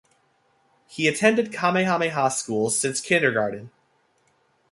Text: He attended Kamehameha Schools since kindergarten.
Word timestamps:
He 0.87 1.07
attended 1.07 1.53
Kamehameha 1.53 2.31
Schools 2.31 2.75
since 2.79 3.01
kindergarten. 3.01 3.69